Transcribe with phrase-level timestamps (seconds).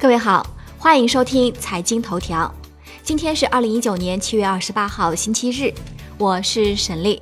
[0.00, 0.46] 各位好，
[0.78, 2.54] 欢迎收听财经头条。
[3.02, 5.74] 今天是二零一九年七月二十八号，星期日，
[6.16, 7.20] 我是沈丽。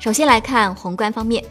[0.00, 1.44] 首先来看宏观方面，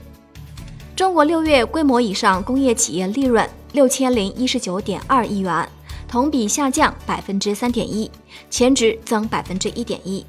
[0.94, 5.70] 中国六月规模以上工业企业利润六千零一十九点二亿元，
[6.06, 8.12] 同比下降百分之三点一，
[8.50, 10.26] 前值增百分之一点一。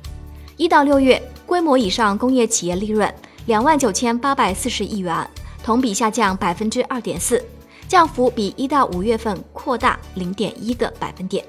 [0.57, 3.13] 一到六月规模以上工业企业利润
[3.47, 5.29] 两万九千八百四十亿元，
[5.65, 7.45] 同比下降百分之二点四。
[7.89, 11.45] 降幅比一到五月份扩大零点一个百分点。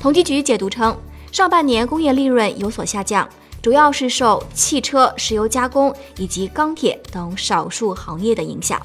[0.00, 0.96] 统计局解读称，
[1.32, 3.28] 上半年工业利润有所下降，
[3.62, 8.80] 主要是受汽车、石油加工以及钢铁等少数行业的影响。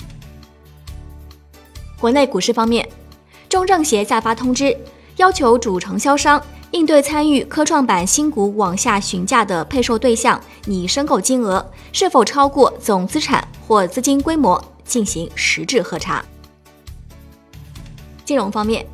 [2.00, 2.88] 国内股市方面，
[3.50, 4.78] 中证协下发通知，
[5.18, 16.24] 要求主承销商应对参与科创板新股网下询价的配售对象拟申购金额是否超过总资产或资金规模进行实质核查。
[18.30, 18.86] 金融方面，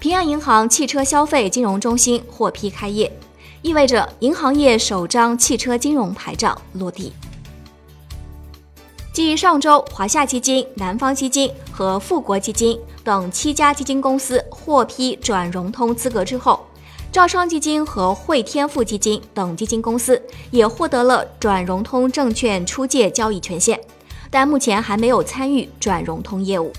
[0.00, 3.12] 平安银行汽车消费金融中心获批开业，
[3.60, 7.12] 意味着银行业首张汽车金融牌照落地。
[9.12, 16.64] 继上周华夏基金、南方基金和富国基金等七家基金公司获批转融通资格之后，
[17.12, 23.78] 招商基金和汇添富基金等基金公司也获得了转融通证券出借交易权限，
[24.30, 26.72] 但目前还没有参与转融通业务。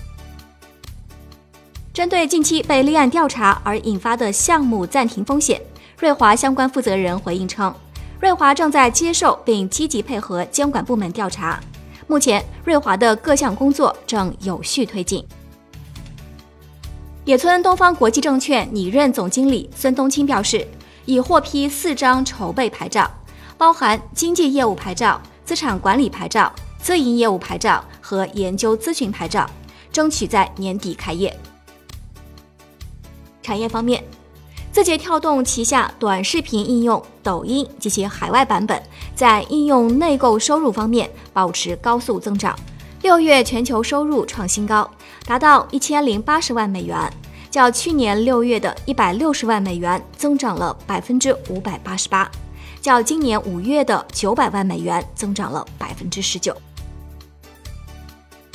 [2.00, 5.62] 针对近期被立案调查而引发的项目暂停风险，
[6.00, 7.76] 瑞华相关负责人回应称，
[8.22, 11.60] 瑞华正在接受并积极配合监管部门调查，
[12.08, 15.28] 目前瑞华的各项工作正有序推进。
[17.26, 20.66] 野村东方国际证券拟任总经理孙东青表示，
[21.04, 23.12] 已获批四张筹备牌照，
[23.58, 26.50] 包含经纪业务牌照、资产管理牌照、
[26.82, 29.46] 资营业务牌照和研究咨询牌照，
[29.92, 31.38] 争取在年底开业。
[33.50, 34.04] 产业方面，
[34.72, 38.80] 字节跳动旗下短视频应用抖音及其海外版本
[39.16, 42.56] 在应用内购收入方面保持高速增长。
[43.02, 44.88] 六月全球收入创新高，
[45.26, 47.12] 达到一千零八十万美元，
[47.50, 52.30] 较去年六月的一百六十万美元增长了百分之五百八十八，
[52.80, 56.56] 较今年五月的九百万美元增长了百分之十九。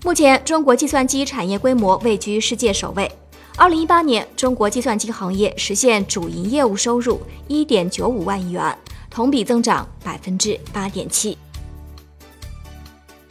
[0.05, 3.11] 目前，中国计算机产业规模位居世界首位。
[3.56, 8.76] 二零一八年，中国计算机行业实现主营业务收入一点九五万亿元，
[9.09, 11.38] 同比增长百分之八点七。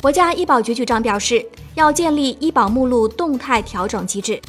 [0.01, 1.45] 国家医保局局长表示，
[1.75, 4.41] 要建立医保目录动态调整机制。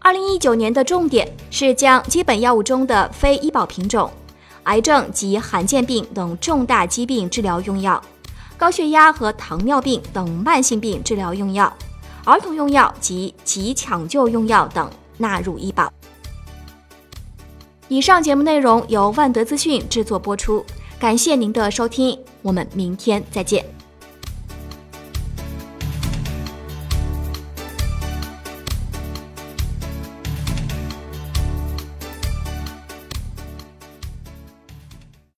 [0.00, 4.10] 二零一九年的重点是将基本药物中的非医保品种、
[4.64, 8.00] 癌症及罕见病等重大疾病治疗用药、
[8.58, 11.74] 高血压和糖尿病等慢性病治疗用药、
[12.26, 14.90] 儿童用药及急抢救用药等。
[15.18, 15.92] 纳入医保。
[17.88, 20.64] 以上节目内容由万德资讯制作播出，
[20.98, 23.64] 感谢您的收听，我们明天再见。